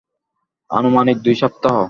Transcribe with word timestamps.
আনুমানিক 0.69 1.17
দুই 1.25 1.35
সপ্তাহ। 1.35 1.75